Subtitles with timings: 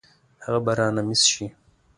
[0.43, 1.45] هغه به رانه مېس شي.